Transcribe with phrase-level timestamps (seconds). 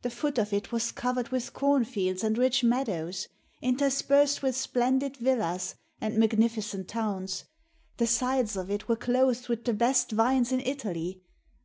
[0.00, 3.28] The foot of it was covered with cornfields and rich meadows,
[3.60, 7.44] interspersed with splendid villas and magnificent towns;
[7.98, 11.22] the sides of it were clothed with the best vines in Italy.